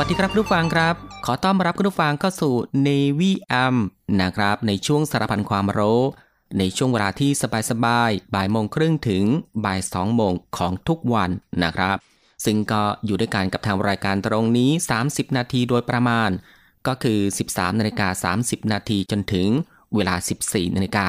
[0.00, 0.94] วัสดีครับคุณผู้ฟังครับ
[1.26, 2.54] ขอต้อนรับคุณผู้ฟังเข้าสู่
[2.86, 3.76] Navy AM
[4.20, 6.02] นะครับ ในช่วงสารพันความรู้
[6.58, 7.30] ในช่วงเวลาที่
[7.70, 9.24] สบายๆบ่ายโมงครึ่งถึง
[9.64, 11.30] บ่ายสองโมงของทุกวัน
[11.64, 11.96] นะครับ
[12.44, 14.70] ซึ่งก็อยู่ด้วยกันกับทางรายการตรงนี้
[15.04, 16.30] 30 นาทีโดยประมาณ
[16.86, 17.20] ก็คือ
[17.50, 19.48] 13นาฬิกา30 นาทีจนถึง
[19.94, 21.08] เวลา 14นาฬิกา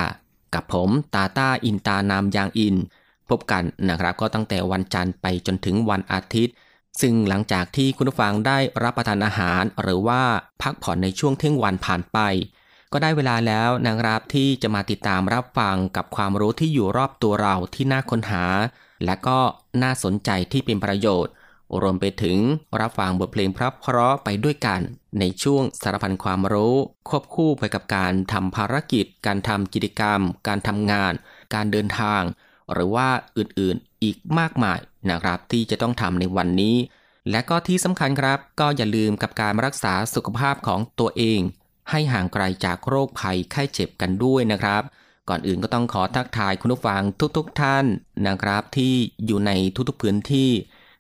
[0.54, 2.76] กับผมตาตาอินตานามยางอิน
[3.30, 6.56] พบกันนะครับก็ตั้งแต่วันจันทร์ไปจนถึงวันอาทิตย์
[7.02, 10.22] ซึ่งหลังจากที่คุณผู้ฟังได้รับประทานอาหาร หรือว่า
[10.62, 12.20] พักผ่อนในช่วงเที่ยงวันผ่านไป
[12.94, 18.44] ก็ได้เวลาแล้วนะครับที่จะมาติดตามรับฟังกับความรู้ที่อยู่รอบตัวเราที่น่าค้นหา
[19.06, 19.40] และก็
[19.82, 21.34] น่าสนใจที่เป็นประโยชน์
[21.82, 22.38] รวมไปถึง
[22.80, 24.80] รับฟังบทเพลงพระเพราะไปด้วยกัน
[25.20, 26.76] ในช่วงสารพันความรู้
[27.10, 31.14] ควบคู่ไปกับการทำภารกิจ การทำกิจกรรม การทำงาน
[31.54, 32.22] การเดินทาง
[32.74, 33.08] หรือว่า
[33.38, 36.76] อื่นๆอีกมากมายนะครับที่จะต้องทำในวันนี้
[37.32, 41.40] และก็ที่สำคัญครับ ก็อย่าลืมกับการรักษาสุขภาพของตัวเอง
[41.90, 44.84] ให้ห่างไกลจากโรคภัยไข้เจ็บกันด้วยนะครับ
[45.30, 47.02] ก่อนอื่นก็ต้องขอทักทายคุณผู้ฟัง
[47.38, 47.86] ทุกๆทท่าน
[48.28, 48.94] นะครับที่
[49.26, 49.52] อยู่ใน
[49.90, 50.52] ทุกๆพื้นที่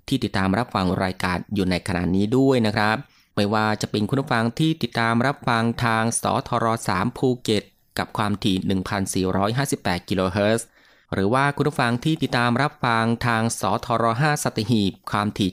[0.07, 2.97] ที่ติดตามรับฟังรายการอยู่ในขณะนี้ด้วยนะครับ
[3.35, 7.63] ไม่ว่าจะเป็นคุณผู้ฟังที่ติดตามรับฟังทางสทร3ภูเก็ต
[7.97, 10.67] กับความถี่ 1,458 กิโลเฮิรตซ์
[11.13, 15.49] หรือว่าคุณผู้ฟังที่ติดตามรับฟังทางสทร5สัตหีบความถี่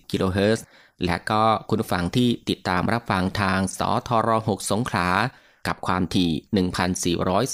[0.00, 0.64] 720 กิโลเฮิรตซ์
[1.04, 5.08] และก็คุณผู้ฟังที่ติดตามรับฟังทางสทร6สงขลา
[5.66, 6.30] กับความถี่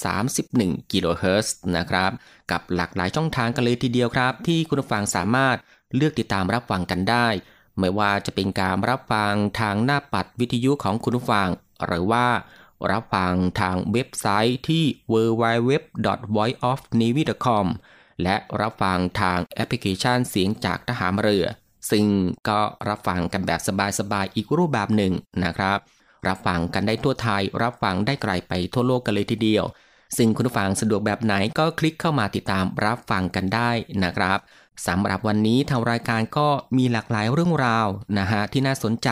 [0.02, 2.10] 1,431 กิโลเฮิรตซ์นะครับ
[2.50, 5.56] กับหลากหลายช่องทางกันเลยทีเดียวครับ ที่คุณผู้ฟังสามารถ
[5.96, 7.26] เลือกติดตามรับฟังกันได้
[7.78, 11.48] ไม่ว่าจะเป็นการรับฟังทางหน้าปัดวิทยุของคุณผู้ฟัง
[11.86, 12.26] หรือว่า
[12.90, 17.66] รับฟังทางเว็บไซต์ที่ www.voiceofnavy.com
[18.22, 21.46] และรับฟังทางแอปพลิเคชันเสียงจากทหารเรือ
[21.90, 22.06] ซึ่ง
[22.48, 23.60] ก็รับฟังกันแบบ
[23.98, 25.12] สบายๆอีกรูปแบบหนึ่ง
[25.44, 25.78] นะครับ
[26.28, 29.64] รับฟังกันได้ทั่วไทย รับฟังได้ไกลไปทั่วโลกกันเลยทีเดียว
[30.16, 33.70] ซึ่งคุณผู้ฟังสะดวกแบบไหนก็คลิกเข้ามาติดตามรับฟังกันได้
[34.04, 34.38] นะครับ
[34.86, 37.88] สำหรับวันนี้ทางรายการก็มีหลากหลายเรื่องราว
[38.18, 39.10] นะฮะที่น่าสนใจ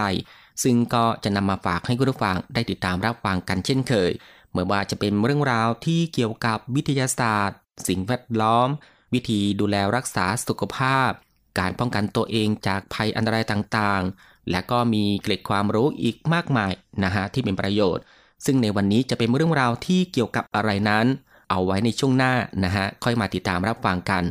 [0.62, 4.10] ซึ่งก็จะนำมาฝากให้คุณผู้ฟังได้ติดตามรับฟังกันเช่นเคย
[4.52, 7.58] ไม่ว่าจะเป็นเรื่องราวที่เกี่ยวกับวิทยาศาสตร์
[7.88, 8.68] สิ่งแวดล้อม
[9.14, 11.10] วิธีดูแลรักษาสุขภาพ
[11.58, 16.72] การป้องกันตัวเองจากภัยอันตรายต่างๆ และก็มีเกร็ดความรู้อีกมากมาย
[17.04, 18.04] นะฮะที่เป็นประโยชน์
[18.44, 21.06] ซึ่งในวันนี้จะเป็นเรื่องราวที่เกี่ยวกับอะไรนั้น
[21.50, 22.32] เอาไว้ในช่วงหน้า
[22.64, 24.24] นะฮะค่อยมาติดตามรับฟังกัน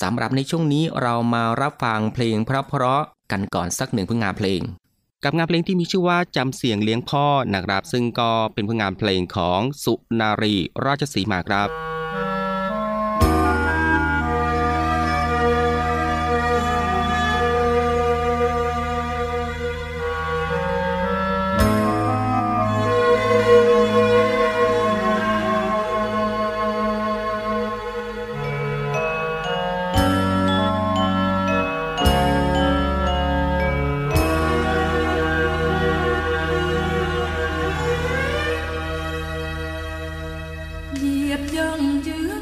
[0.00, 4.60] สำหรับในช่วงนี้เรามารับฟังเพลงเพราะๆกันก่อนสักหนึ่งผลงานเพลง
[5.24, 10.54] กับงานเพลงที่มีชื่อว่าจำเสียงเลี้ยงพ่อนะครับ ซึ่งก็เป็นผลงานเพลงของสุนารี
[10.84, 12.01] ราชสีมาครับ
[41.32, 42.41] nghiệp dần chưa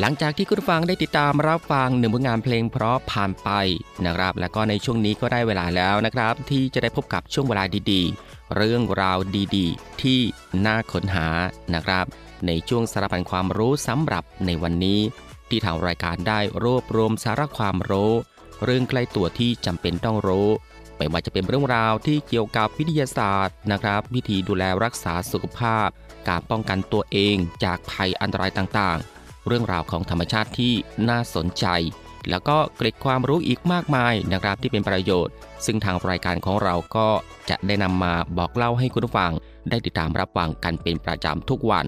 [0.00, 3.50] หลังจากที่คุณฟังได้ติดตามรับฟังหนึ่งผลงานเพลงเพราะผ่านไป
[4.06, 9.18] นะครับ และก็ในช่วงนี้ก็ได้เวลาแล้วนะครับ ที่จะได้พบกับช่วงเวลาดีๆ เรื่องราว
[9.56, 10.20] ดีๆ ที่
[10.66, 11.28] น่าค้นหา
[11.74, 12.04] นะครับ
[12.46, 15.00] ในช่วงสารพันความรู้สำหรับในวันนี้
[15.48, 18.12] ที่ทางรายการได้รวบรวมสาระความรู้
[18.64, 20.48] เรื่องใกล้ตัวที่จำเป็นต้องรู้
[20.96, 25.88] ไม่ว่าจะเป็นเรื่องราวที่เกี่ยวกับวิทยาศาสตร์นะครับ วิธีดูแลรักษาสุขภาพ
[26.28, 29.15] การป้องกันตัวเองจากภัยอันตรายต่างๆ
[29.46, 30.72] เรื่องราวของธรรมชาติที่
[31.08, 31.66] น่าสนใจ
[32.30, 35.34] แล้วก็เกร็ดความรู้อีกมากมายนะครับที่เป็นประโยชน์
[35.66, 37.08] ซึ่งทางรายการของเราก็
[37.50, 39.32] จะได้นำมาบอกเล่าให้คุณผู้ฟัง
[39.70, 41.86] ได้ติดตามรับฟังกันเป็นประจำทุกวัน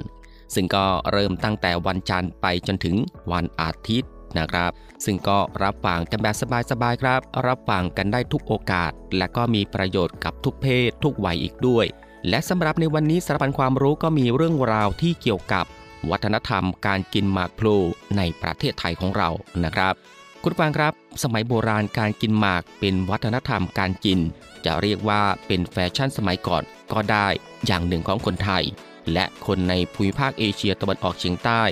[0.55, 2.97] ซึ่งก็เริ่มตั้งแต่วันจันทร์ไปจนถึง
[3.33, 4.71] วันอาทิตย์นะครับ
[5.05, 6.37] ซึ่งก็รับฟังกันแบบ
[6.71, 11.87] สบายๆครับ รับฟังกันได้ทุกโอกาส และก็มีประโยชน์กับทุกเพศ ทุกวัยอีกด้วย
[12.29, 15.65] และสำหรับในวันนี้สารพันความรู้ก็มีเรื่องราวที่เกี่ยวกับ
[16.11, 17.77] วัฒนธรรมการกินหมากพลู
[18.17, 19.31] ในประเทศไทยของเรา
[19.65, 19.95] นะครับ
[20.43, 24.19] คุณฟังครับ สมัยโบราณการกินหมากเป็นวัฒนธรรมการกิน
[24.65, 26.63] จะเรียกว่าเป็นแฟชั่นสมัยก่อน
[26.93, 27.27] ก็ได้
[27.67, 28.65] อย่างหนึ่งของคนไทย
[29.13, 31.63] และคนในภูมิภาคเอเชียตะวันออกเฉียงใต้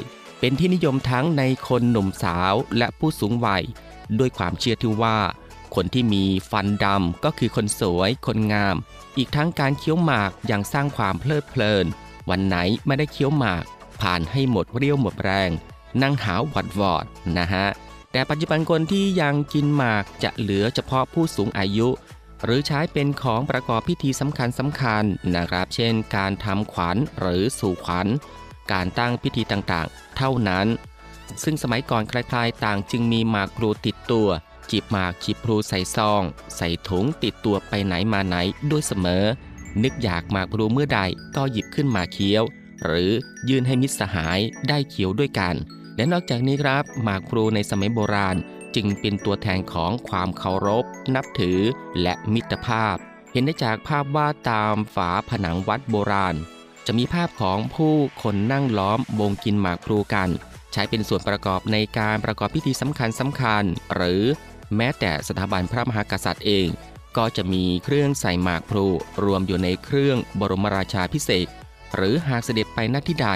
[0.40, 3.64] เป็นที่นิยมทั้งในคนหนุ่มสาวและผู้สูงวัย
[4.18, 5.18] ด้วยความเชื่อที่ว่า
[5.75, 8.76] คนที่มีฟันดำก็คือคนสวยคนงาม
[9.16, 11.87] อีกทั้งการเคี้ยวหมากยังสร้างความเพลิดเพลิน
[12.30, 12.56] วันไหน
[12.87, 13.64] ไม่ได้เคี้ยวหมาก
[14.03, 15.50] ผ่านให้หมดเรี่ยวหมดแรง
[16.03, 17.05] นั่งหาวหวัดวอด
[17.38, 17.67] นะฮะ
[18.12, 21.88] แต่ปัจจุบันคนที่ยังกินหมากจะเหลือเฉพาะผู้สูงอายุ
[22.45, 28.07] หรือใช้เป็นของประกอบพิธีสำคัญสำคัญนะครับ เช่น การทำขวัญหรือสู่ขวัญ
[28.73, 30.67] การตั้งพิธีต่างๆ เท่านั้น
[31.43, 34.29] ซึ่งสมัยก่อนใครๆต่างจึงมีหมากพลูติดตัว
[34.71, 36.23] จีบหมากจีบพลูใส่ซอง
[36.57, 38.37] ใส่ถุงติดตัวไปไหนมาไหน
[38.71, 39.25] ด้วยเสมอ
[39.83, 41.00] นึกอยากหมากพลูเมื่อใด
[41.37, 42.45] ก็หยิบขึ้นมาเคี้ยว
[42.85, 43.11] หรือ
[43.49, 45.54] ยื่นให้มิตรสหายได้เคี้ยวด้วยกัน
[45.97, 48.37] และนอกจากนี้ครับหมากพลูในสมัยโบราณ
[48.75, 51.61] จึงเป็นตัวแทนของความเคารพ นับถือ
[52.02, 52.97] และมิตรภาพ
[53.33, 56.37] เห็นได้จากภาพวาดตามฝาผนังวัดโบราณ
[56.87, 60.30] จะมีภาพของผู้คนนั่งล้อมวงกินหมากพลูกัน
[60.73, 63.64] ใช้เป็นส่วนประกอบในการประกอบพิธีสำคัญสำคัญ
[63.95, 64.23] หรือ
[64.76, 66.68] แม้แต่สถาบันพระมหากษัตริย์เอง
[67.16, 68.87] ก็จะมีเครื่องใส่หมากพลู
[69.25, 71.47] รวมอยู่ในเครื่องบรมราชาพิเศษ
[71.95, 73.31] หรือหากเสด็จไปณที่ใด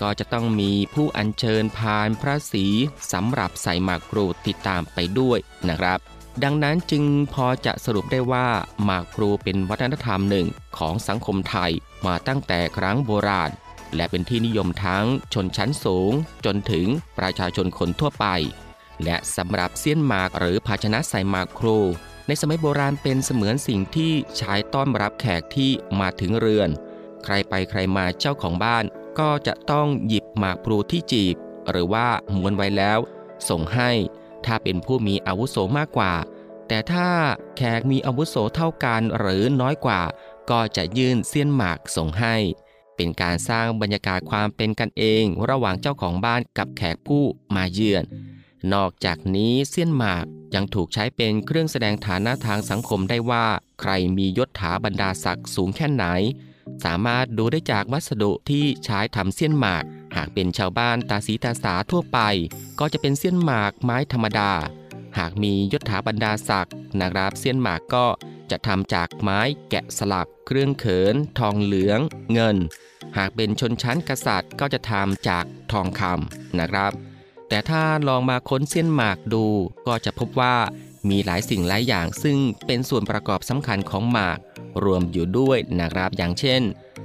[0.00, 2.66] ก็จะต้องมีผู้อัญเชิญพานพระศรี
[3.12, 5.38] สำหรับใส่หมากพลูติดตามไปด้วย
[5.68, 5.98] นะครับ
[6.44, 7.04] ดังนั้นจึง
[7.34, 8.48] พอจะสรุปได้ว่า
[8.84, 10.46] หมากพลูเป็นวัฒนธรรมหนึ่ง
[10.78, 11.72] ของสังคมไทย
[12.06, 13.50] มาตั้งแต่ครั้งโบราณ
[13.96, 15.04] และเป็นที่นิยมทั้ง
[15.34, 16.12] ชนชั้นสูง
[16.44, 16.86] จนถึง
[17.18, 18.26] ประชาชนคนทั่วไป
[19.04, 21.78] และสำหรับเสี้ยนหมากหรือภาชนะใส่หมากครู
[22.26, 26.70] ในสมัยโบราณเป็นเสมือนสิ่งที่ใช้ต้อนรับแขกที่มาถึงเรือน
[27.24, 28.84] ใครไปใครมาเจ้าของบ้าน
[29.18, 31.36] ก็จะต้องหยิบหมากพลูที่จีบ
[31.70, 32.98] หรือว่าม้วนไว้แล้ว
[33.48, 33.90] ส่งให้
[34.46, 36.14] ถ้าเป็นผู้มีอาวุโสมากกว่า
[36.68, 37.08] แต่ถ้า
[37.56, 40.02] แขกมีอาวุโสเท่ากันหรือน้อยกว่า
[40.50, 42.36] ก็จะยื่นเสี้ยนหมากส่งให้
[42.96, 47.24] เป็นการสร้างบรรยากาศความเป็นกันเอง ระหว่างเจ้าของบ้านกับแขกผู้
[47.54, 48.04] มาเยือน
[48.72, 50.24] นอกจากนี้เสี้ยนหมาก
[50.54, 53.46] ยังถูกใช้เป็นเครื่องแสดงฐานะทางสังคมได้ว่า
[53.80, 56.04] ใครมียศถาบรรดาศักดิ์สูงแค่ไหน
[56.84, 59.84] สามารถดูได้จากวัสดุที่ใช้ทำเสี้ยนหมาก
[60.16, 62.18] หากเป็นชาวบ้านตาสีตาสาทั่วไป
[62.80, 64.52] ก็จะเป็นเสี้ยนหมากไม้ธรรมดา
[65.18, 68.06] หากมียศถาบรรดาศักดิ์นะครับเสี้ยนหมากก็
[68.50, 72.00] จะทำจากไม้แกะสลัก เครื่องเขิน ทองเหลือง
[72.32, 72.56] เงิน
[73.16, 76.92] หากเป็นชนชั้นกษัตริย์ก็จะทำจากทองคำนะครับ
[77.48, 79.44] แต่ถ้าลองมาค้นเส้นหมากดู
[79.86, 80.56] ก็จะพบว่า
[81.08, 84.38] มีหลายสิ่งหลายอย่างซึ่งเป็นส่วนประกอบสำคัญของหมาก
[84.84, 86.62] รวมอยู่ด้วยนะครับอย่างเช่น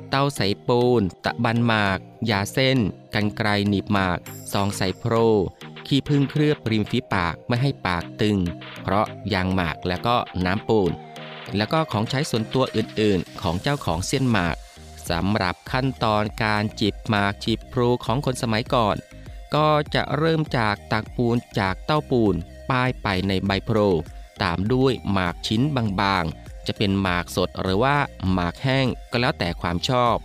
[0.10, 2.78] เต้าใส่ปูน ตะบันหมาก ยาเส้น
[3.14, 4.18] กันไกรหนีบหมาก
[4.52, 5.14] ซองใส่โพร
[5.88, 8.38] ขี้พึ่งเคลือบริมฝีปากไม่ให้ปากตึง
[8.82, 10.92] เพราะยางหมากแล้วก็น้ำปูน
[11.58, 14.56] แล้วก็ของใช้ส่วนตัวอื่นๆ ของเจ้าของเส้นหมาก
[15.10, 18.96] สำหรับขั้นตอนการจีบหมากจีบพลูของคนสมัยก่อน
[19.56, 22.36] ก็จะเริ่มจากตักปูนจากเต้าปูน
[22.70, 23.78] ป้ายไปในใบโพร
[24.44, 27.98] ตามด้วยหมากชิ้นบางๆ จะเป็นหมากสดหรือว่า
[28.32, 30.16] หมากแห้งก็แล้วแต่ความชอบ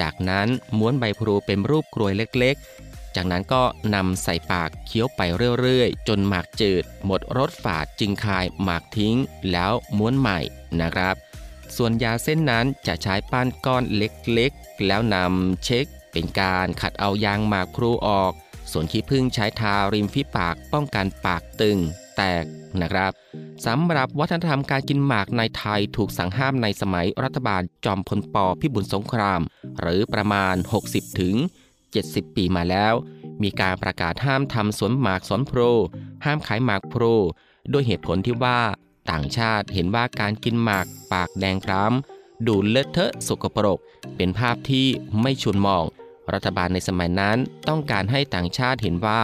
[0.00, 3.62] จากนั้นม้วนใบพลูเป็นรูปกรวยเล็กๆ จากนั้นก็
[3.94, 5.20] นำใส่ปากเคี้ยวไป
[5.60, 9.16] เรื่อยๆ จนหมากจืด หมดรสฝาดจึงคายหมากทิ้ง
[9.52, 10.38] แล้วม้วนใหม่
[10.80, 11.16] นะครับ
[11.76, 18.32] ส่วนยาเส้นนั้นจะใช้ปั้นก้อนเล็กๆ แล้วนำเช็ค เป็นการขัดเอายางหมากพลูออก
[18.72, 21.78] ส่วนขี้ผึ้งใช้ทาริมฝีปากป้องกันปากตึง
[22.16, 22.44] แตก
[22.80, 23.12] นะครับ
[23.66, 29.40] สำหรับวัฒนธรรมการกินหมากในไทยถูกสั่งห้ามในสมัยรัฐบาลจอมพลปพิบูลสงคราม
[29.80, 30.54] หรือประมาณ
[30.86, 31.34] 60ถึง
[31.86, 32.94] 70 ปีมาแล้ว
[33.42, 35.60] มีการประกาศห้ามทำสวนหมากสวนโพร
[36.24, 37.04] ห้ามขายหมากโพร
[37.72, 38.60] ด้วยเหตุผลที่ว่า
[39.10, 43.78] ต่างชาติเห็นว่าการกินหมากปากแดงคล้ำดูเลอะเทอะสกปรก
[44.16, 44.86] เป็นภาพที่
[45.20, 45.84] ไม่ชวนมอง
[46.32, 47.38] รัฐบาลในสมัยนั้น
[47.68, 49.22] ต้องการให้ต่างชาติเห็นว่า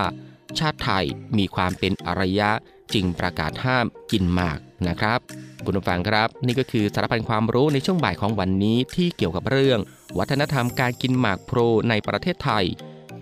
[0.59, 1.05] ชาติไทย
[1.39, 2.51] มีความเป็นอารยะ
[2.95, 5.21] จึงประกาศห้ามกินหมากนะครับ
[5.65, 9.79] คุณผู้ฟังครับ นี่ก็คือสารพันความรู้ในช่วงบ่ายของวันนี้ที่เกี่ยวกับเรื่อง
[10.19, 12.65] วัฒนธรรมการกินหมากโพรในประเทศไทย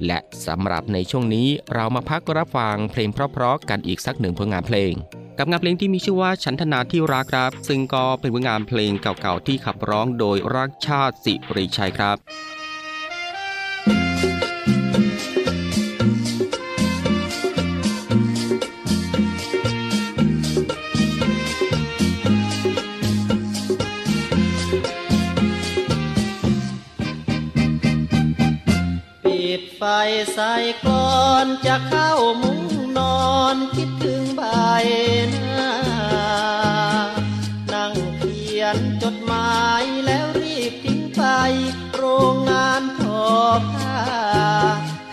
[0.06, 4.92] และสำหรับในช่วงนี้เรามาพักรับฟังเพลงเพราะๆกันอีกสักหนึ่งผลงานเพลง
[5.38, 12.16] กับงานเพลงที่มีชื่อว่าฉันทนาที่รักครับ ซึ่งก็เป็นผลงานเพลงเก่าๆที่ขับร้องโดยรักชาติสิริชัยครับ
[30.34, 30.54] ใส่
[30.86, 32.60] ก่อนจะเข้ามุ้ง
[32.98, 34.42] นอนคิดถึงใบ
[35.30, 35.72] หน้า
[37.72, 41.22] นั่งเขียนจดหมายแล้วรีบทิ้งไป
[41.94, 43.26] โรงงานทอ
[43.72, 44.04] ผ้า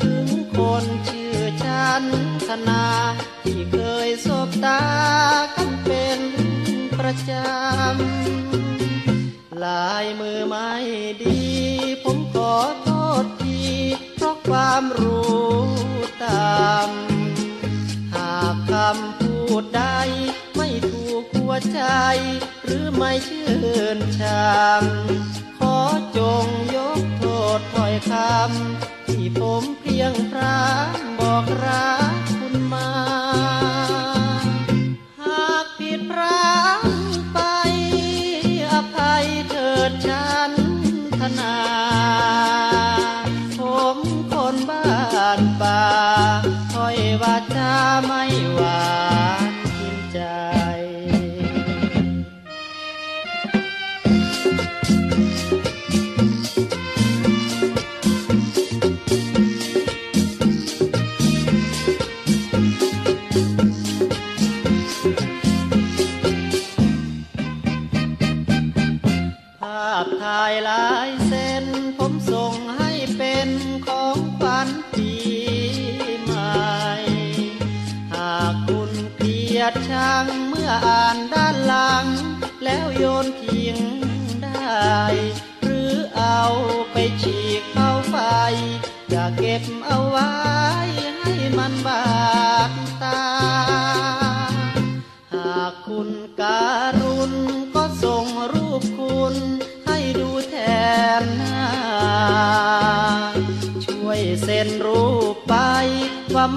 [0.01, 2.03] ถึงคนชื่อฉัน
[2.47, 2.85] ธนา
[3.43, 4.83] ที่เคยสบตา
[5.55, 6.19] กันเป็น
[6.97, 10.71] ประจำลายมือไม่
[11.21, 11.39] ดี
[12.03, 12.53] ผมขอ
[21.71, 21.81] ใจ
[22.65, 23.51] หรือไม่ชื่
[23.97, 24.21] นช
[24.81, 24.83] ม
[25.59, 25.77] ขอ
[26.17, 26.45] จง
[26.75, 27.25] ยกโท
[27.57, 32.22] ษถ้อยคำที่ผมเพียงพรามบอกรัก
[70.23, 71.65] ถ่ายลายเส้น
[71.97, 73.49] ผมส่งให้เป็น
[73.87, 75.11] ของขวัญปี
[76.23, 76.61] ใหม่
[78.13, 82.05] หากคุณเกลียดชังเมื่ออ่านด้านหลัง
[82.63, 83.77] แล้วโยนทิ้ง
[84.43, 85.01] ได้
[85.61, 86.41] หรือเอา
[86.91, 88.17] ไปฉีกเข้าไฟ
[89.09, 90.31] อย่าเก็บเอาไว้
[91.19, 92.03] ให้มันบา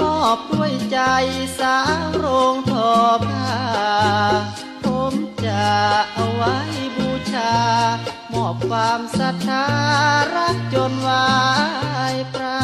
[0.01, 0.99] มอบด้วยใจ
[1.59, 2.93] สาวโรงทอ
[3.27, 3.55] ผ้า
[4.85, 5.67] ผมจะ
[6.15, 6.57] เอาไว้
[6.97, 7.55] บูชา
[8.33, 9.67] มอบความศรัทธา
[10.37, 11.29] รักจนวา
[12.15, 12.63] ยปรา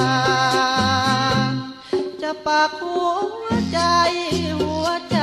[2.22, 3.00] จะปากหั
[3.44, 3.80] วใจ
[4.60, 5.20] หัวใจ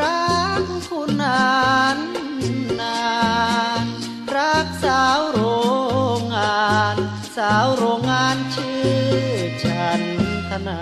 [0.00, 0.26] รั
[0.60, 1.48] กคุณนา
[1.96, 1.98] น
[2.80, 3.06] นา
[3.84, 3.86] น
[4.36, 5.40] รักสาวโร
[6.18, 6.96] งงาน
[7.36, 8.88] สาวโรงงานชื่อ
[9.64, 10.15] ฉัน
[10.66, 10.80] นา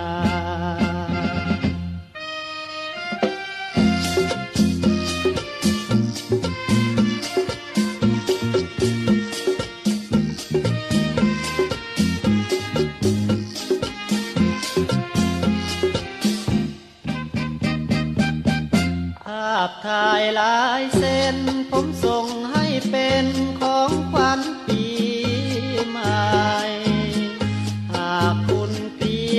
[19.22, 21.36] ภาพถ่ายลายเส้น
[21.70, 23.26] ผมส่งให้เป็น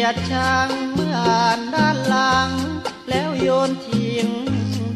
[0.05, 2.49] ยดชังเมื่ออ่านด้านหลัง
[3.09, 4.27] แล้วโยนทิ้ง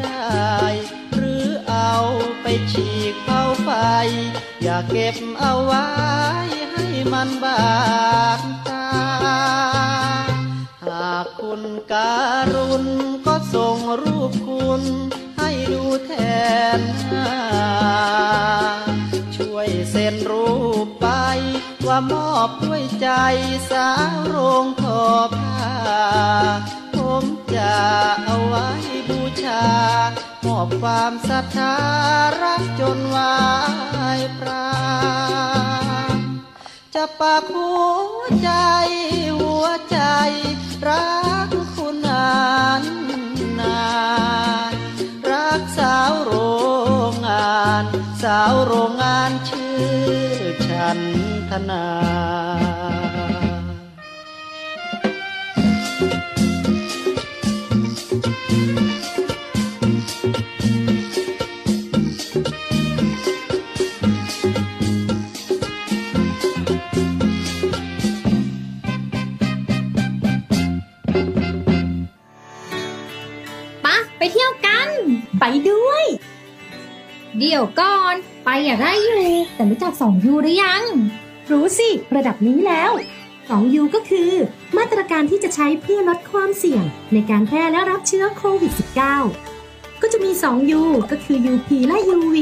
[0.02, 0.60] ได้
[1.16, 1.94] หรือเอา
[2.42, 3.70] ไปฉีกเข้าไฟ
[4.64, 5.88] อย่าเก็บเอาไว้
[6.74, 7.62] ให้มันบา
[8.38, 8.88] ดตา
[10.86, 12.16] หากคุณกา
[12.54, 12.86] รุณ
[13.26, 14.84] ก็ส่งรูปคุณ
[15.38, 16.12] ให้ดูแท
[16.78, 17.34] นหน้า
[19.36, 20.50] ช่วยเซ็นรู
[20.86, 20.99] ป
[21.90, 23.10] ว่ามอบด้วยใจ
[23.72, 25.04] สาวโรงทอ
[25.38, 25.68] ผ้า
[26.96, 27.24] ผม
[27.56, 27.76] จะ
[28.26, 28.68] เอาไว้
[29.10, 29.64] บูชา
[30.46, 31.76] มอบความศรัทธา
[32.42, 33.38] รักจนวา
[34.18, 34.70] ยพรา
[36.96, 37.72] จะปากหั
[38.18, 38.52] วใจ
[39.40, 40.00] หัวใจ
[40.88, 41.10] รั
[41.48, 42.32] กคุณนา
[42.82, 42.84] น
[43.60, 43.82] นา
[44.72, 44.74] น
[45.32, 46.34] รักสาวโร
[47.12, 47.84] งงาน
[48.24, 49.84] สาวโรงงานชื่อ
[50.68, 51.00] ฉัน
[51.70, 51.84] นา
[73.86, 74.90] ปไปเที่ยวกัน
[75.40, 76.06] ไปด้วย
[77.38, 80.84] เดี๋ยวก่อน ไปอยากได้อยู่ แต่รู้จักสองยูหรือยัง
[81.52, 82.92] รู้สิ ระดับนี้แล้ว
[83.50, 84.32] 2U ก็คือ
[84.78, 86.84] มาตรการที่จะใช้เพื่อลดความเสี่ยง
[87.14, 88.74] ในการแพร่และรับเชื้อโควิด
[89.38, 92.36] -19 ก็จะมี 2U ก็คือ UP และ UV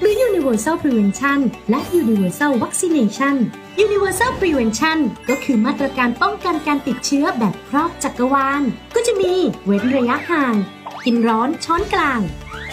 [0.00, 1.38] หรือ Universal Prevention
[1.70, 3.36] และ Universal Vaccination
[3.84, 8.62] Universal Prevention ก็คือมาตรการป้องกันการติดเชื้อแบบครอบจักรวาล
[8.94, 9.32] ก็จะมี
[9.64, 10.54] เว้นระยะห่าง
[11.04, 12.20] กินร้อนช้อนกลาง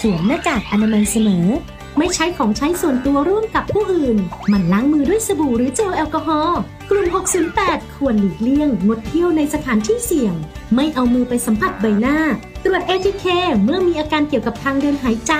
[0.01, 1.47] สวมหน้ากากอนามัยเสมอ
[1.97, 4.17] ไม่ใช้ของใช้ส่วนตัวร่วมกับผู้อื่น
[4.51, 7.07] มันล้างมือด้วยสบู่หรือเจลแอลกอฮอล์กลุ่ม
[7.51, 10.33] 608 ควรหลีกเลี่ยง งดเที่ยวในสถานที่เสี่ยง
[10.75, 12.17] ไม่เอามือไปสัมผัสใบหน้า
[12.63, 13.25] ตรวจ ATK
[13.63, 15.33] เมื่อมีอาการเกี่ยวกับทางเดินหายใจ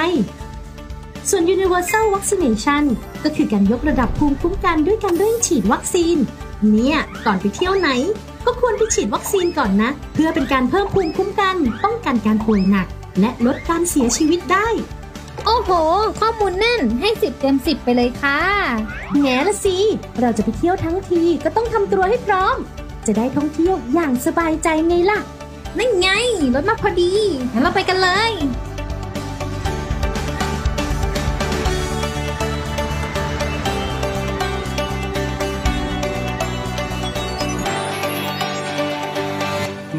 [1.30, 2.84] ส่วน Universal Vaccination
[3.24, 6.18] ก็คือการยกระดับภูมิคุ้มกันด้วยการเร่งฉีดวัคซีน
[6.72, 7.90] เนี่ย ก่อนไปเที่ยวไหน
[8.46, 12.88] ก็ควรไปฉีดวัคซีนก่อนนะ เพื่อเป็นการเพิ่มภูมิคุ้มกัน ป้องกันการป่วยหนัก
[13.20, 14.68] และลดการเสียชีวิตได้
[15.46, 15.72] โอ้โห
[16.20, 18.40] ข้อมูลแน่นให้สิบเต็มสิบไปเลยค่ะ
[19.22, 19.78] แง่ละสิ
[20.22, 22.56] เราจะไปเที่ยวทั้งทีก็ต้องทำตัวให้พร้อม
[23.06, 25.20] จะได้ท่องเที่ยวอย่างสบายใจไงล่ะ
[25.78, 26.10] นั่นไง
[26.56, 27.14] รถมาพอดี
[27.54, 28.34] งั้นเราไปกันเลย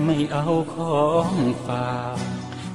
[0.04, 1.32] ไม่เอาของ
[1.66, 2.33] ฝาก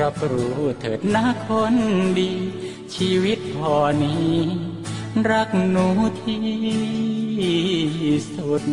[0.00, 1.74] รับรู้เถิดนะคน
[2.18, 2.32] ดี
[2.94, 4.34] ชีวิตพอนี้
[5.30, 5.86] รักหนู
[6.22, 6.44] ที่
[8.34, 8.64] สุด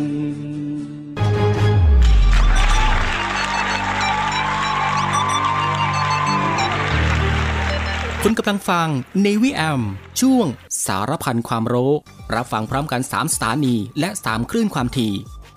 [8.22, 8.88] คุณกำลังฟัง
[9.22, 9.82] ในวิแอม
[10.20, 10.46] ช่วง
[10.86, 11.92] สารพันความรู้
[12.34, 15.12] รับฟังพร้อมกัน 3 สถานี และ 3 คลื่นความถี่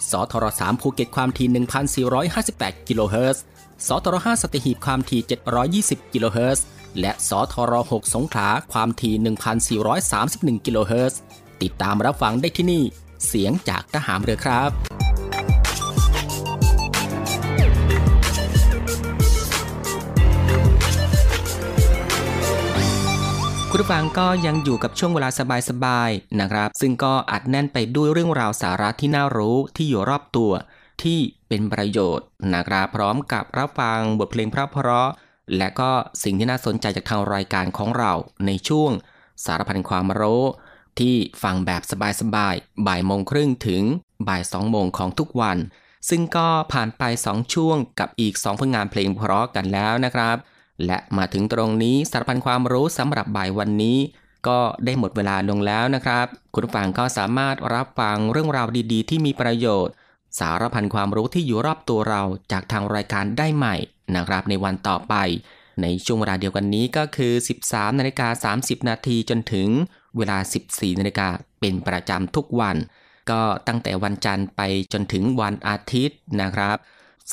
[0.10, 1.47] สทร3ภูเก็ตความถี่
[2.17, 3.43] 1,458 กิโลเฮิรตซ์
[3.88, 5.22] สทร5สัตหีบความถี่
[5.72, 6.66] 720 กิโลเฮิรตซ์
[7.00, 9.16] และสทร6สงขลาความถี่
[10.02, 11.20] 1,431 กิโลเฮิรตซ์
[11.62, 12.84] ติดตามรับฟังได้ที่นี่
[13.28, 14.72] เสียงจากทหารเรือครับ
[23.72, 25.30] คุณผู้ฟังก็ยังอยู่กับช่วงเวลา
[25.70, 30.52] สบายๆนะครับ ซึ่งก็อัดแน่นไปด้วยเรื่องราวสาระที่น่ารู้ที่อยู่รอบตัว
[31.04, 35.10] ที่เป็นประโยชน์นะครับพร้อมกับรับฟังบทเพลงเพราะ
[35.58, 35.92] และก็
[36.24, 38.14] สิ่งที่น่าสนใจจากทางรายการของเรา
[38.46, 38.92] ในช่วง
[39.46, 40.44] สารพันความรู้
[41.00, 41.82] ที่ฟังแบบ
[42.22, 43.84] สบายๆบ่ายโมงครึ่งถึง
[44.28, 45.58] บ่ายสองโมงของทุกวัน
[46.10, 50.38] ซึ่งก็ผ่านไป 2 ช่วงกับอีก 2 ผลงานเพลงเพราะกันแล้วนะครับ
[50.86, 53.98] และมาถึงตรงนี้สารพันความรู้สำหรับบ่ายวันนี้
[54.48, 59.94] ก็ได้หมดเวลาลงแล้วนะครับ คุณผังก็สามารถรับฟังเรื่องราวดีๆ ที่มีประโยชน์
[60.39, 62.21] สารพันความรู้ที่อยู่รอบตัวเรา
[62.52, 63.76] จากทางรายการได้ใหม่
[64.15, 65.15] นะครับในวันต่อไป
[65.82, 67.34] ในช่วงเวลาเดียวกันนี้ก็คือ
[67.65, 69.67] 13นาฬิกา30 นาทีจนถึง
[70.17, 70.38] เวลา
[70.69, 71.28] 14นาฬิกา
[71.60, 72.78] เป็นประจำทุกวัน
[73.30, 74.62] ก็ตั้งแต่วันจันทร์ไป
[74.93, 76.78] จนถึงวันอาทิตย์นะครับ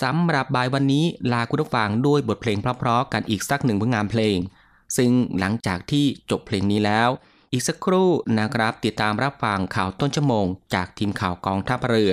[0.03, 4.39] สำหรับบ่ายวันนี้ลาคุณผู้ฟังด้วยบทเพลงเพราะๆกันอีกสักหนึ่งผลงานเพลง
[4.97, 7.09] ซึ่งหลังจากที่จบเพลงนี้แล้ว
[7.53, 12.13] อีกสักครู่นะครับติดตามรับฟังข่าวต้นชั่วโมง จากทีมข่าวกองทัพเรือ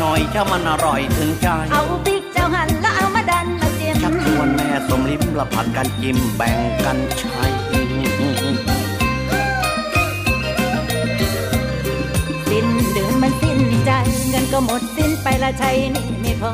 [0.00, 13.90] หน่อยถ้ามันอร่อยถึงใจ เอาพริกเจ้าหันแล้วเอามาดันมาเจียมชักชวนแม่สมลิ้มละผัดกันจิ้มแบ่งกันใช้สิ้นเดือนมันสิ้นใจ
[14.28, 16.52] เงินก็หมดสิ้นไปละใช้นี่ไม่พอ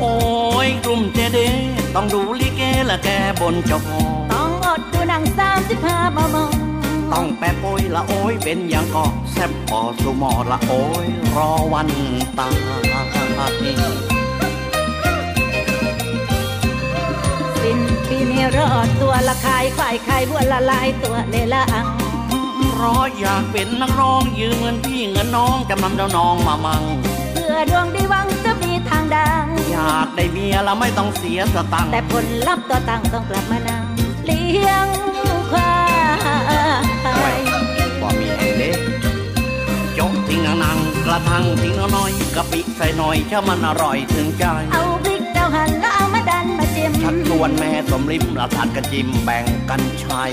[0.00, 0.14] โอ้
[0.66, 1.38] ยกลุ่มเจเด
[1.94, 3.08] ต้องดูลิเกละแก
[3.40, 3.78] บนจอ
[4.32, 6.69] ต้องอดดูหนังสามสิบห้าบมอง
[7.12, 11.88] ต้องแปะปุยละโอ้ยเป็นอย่างก็แซ่บปอสุมอละโอ้ยรอวัน
[12.38, 12.54] ตาย
[17.60, 21.86] สิ้นปีนี้รอดตัวละคายควายคายบัวละลายตัวเลยละอัง
[22.80, 26.82] รออยากเป็นนักร้องยืมเงินพี่เงินน้องจำนำเจ้าน้องมามัง
[27.32, 33.82] เพื่อดวงดีวังจะมีทางดังอยากได้เมียแล้วไม่ต้องเสียสตังแต่ผลลัพธ์ตัวตังต้องกลับมานั่ง
[34.24, 50.24] เลี้ยงางกระทังทิ้งน้อยกะปิใส่หน่อยถ้ามันอร่อยถึงใจ เอาพริกเจ้าหันแล้วเอามาดันมาจิ้มชักชวนแม่สมริมละทานกันจิ้มแบ่งกันใช้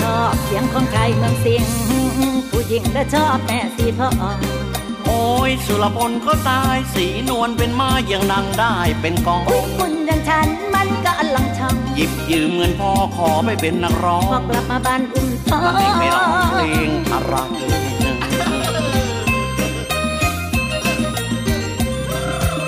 [0.00, 1.64] ชอบเสียงของใครเมืองเสียง
[2.50, 4.08] ผู้หญิงและชอบแม่สีพ่อ
[5.06, 9.40] โอ้ยสุรพลก็ตายสีนวลเป็นมาอย่างนางได้เป็นกอง
[9.78, 17.34] คุณอย่างฉันมันก็อลังช่องหยิบยืมเงินพ่อขอไปเป็นนักร้องพอกลับมาบ้านอุ่น ท้องไม่ร้องเพลงอะไร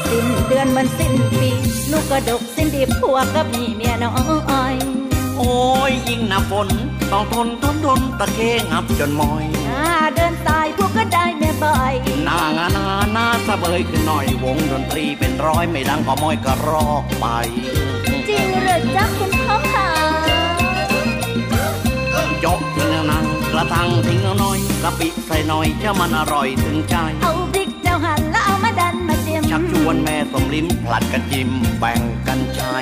[0.09, 1.51] สิ้นเดือนมันสิ้นปี
[1.91, 4.15] ลูกก็ดกสิ้นดีผัวก็มีเมียน้อ
[4.73, 4.75] ย
[5.37, 5.55] โอ้
[5.91, 6.69] ยยิ่งหนาฝน
[7.13, 8.39] ต้องทนทนทนตะเค
[8.71, 9.45] งับจนมอย
[10.15, 11.95] เดินตายพวกก็ได้แม่บ่อย
[12.29, 17.27] นางานาหน้าสะเบยขึ้นหน่อยวงดนตรีเป็นร้อยไม่ดังก็มอยก็รอกไป
[18.29, 19.86] จริงหรือจ๊ะคุณพ่อขา
[22.45, 32.77] จกทิ้งนังกระทังทิ้งน้อยกะปิใส่หน่อยจะมันอร่อยถึงใจ เอาพริกเจ้าหั่นแล้วเอามาดันมาเจียมชักชวนแม่สมลิ้มผลัดกันจิ้มแบ่งกันใช้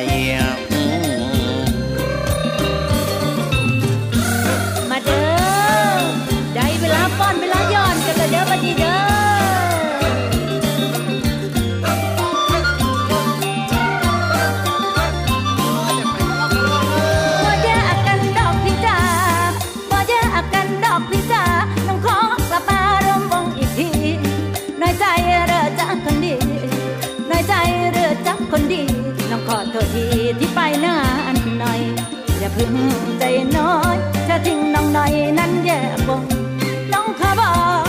[8.31, 9.04] เด้อบัดนี้เด้อคน
[33.19, 33.25] ใจ
[33.57, 33.97] น้อย
[34.29, 36.23] จะทิ้งน้องหน่อยนั้นแย่บง
[36.93, 37.53] น้องขอบอ
[37.85, 37.89] ก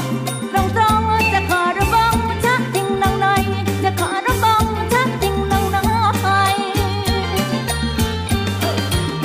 [0.54, 1.02] ตรงตรง
[1.34, 3.42] จะขอระบงชักทิ้งน้องหน่อย
[3.84, 5.82] จะขอระบงชักทิ้งน้องน้
[6.42, 6.56] อย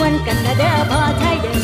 [0.01, 1.57] วันกันละเด้อพอใช้เด้อ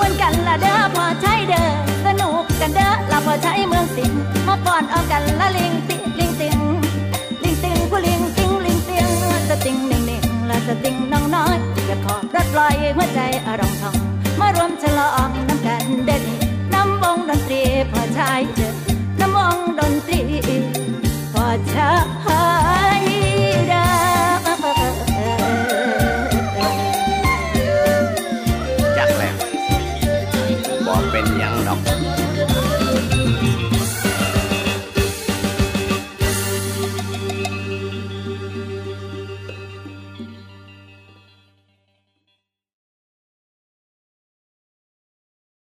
[0.00, 1.66] วันกันละเด้อพอใช้เด้อ
[2.04, 4.12] สนุกกันเด้อเราพอใช้เมืองสิง
[4.46, 5.45] มาป้อนเอากันละ
[12.66, 13.96] อรถปล่อยหัวใจอร่องทอง
[14.40, 16.24] มารวมฉลองน้ำกันเด่น
[16.72, 18.65] น้ำวงดนตรีพอใช้เด้